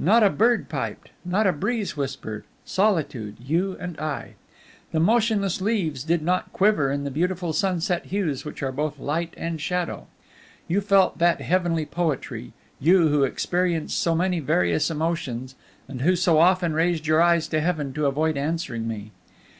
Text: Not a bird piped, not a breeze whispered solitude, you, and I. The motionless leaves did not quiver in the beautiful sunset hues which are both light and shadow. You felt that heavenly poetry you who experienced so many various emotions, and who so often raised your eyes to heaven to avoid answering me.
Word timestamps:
Not 0.00 0.24
a 0.24 0.28
bird 0.28 0.68
piped, 0.68 1.10
not 1.24 1.46
a 1.46 1.52
breeze 1.52 1.96
whispered 1.96 2.42
solitude, 2.64 3.36
you, 3.40 3.76
and 3.78 3.96
I. 4.00 4.34
The 4.90 4.98
motionless 4.98 5.60
leaves 5.60 6.02
did 6.02 6.20
not 6.20 6.52
quiver 6.52 6.90
in 6.90 7.04
the 7.04 7.12
beautiful 7.12 7.52
sunset 7.52 8.06
hues 8.06 8.44
which 8.44 8.60
are 8.60 8.72
both 8.72 8.98
light 8.98 9.34
and 9.36 9.60
shadow. 9.60 10.08
You 10.66 10.80
felt 10.80 11.18
that 11.18 11.42
heavenly 11.42 11.86
poetry 11.86 12.54
you 12.80 13.06
who 13.06 13.22
experienced 13.22 14.00
so 14.00 14.16
many 14.16 14.40
various 14.40 14.90
emotions, 14.90 15.54
and 15.86 16.00
who 16.02 16.16
so 16.16 16.40
often 16.40 16.72
raised 16.72 17.06
your 17.06 17.22
eyes 17.22 17.46
to 17.46 17.60
heaven 17.60 17.92
to 17.92 18.06
avoid 18.06 18.36
answering 18.36 18.88
me. 18.88 19.12